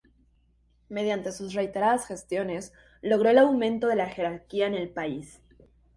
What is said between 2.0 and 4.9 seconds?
gestiones logró el aumento de la jerarquía en el